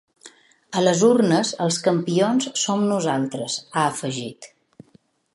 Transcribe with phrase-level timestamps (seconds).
[0.79, 4.49] A les urnes els campions som nosaltres, ha afegit.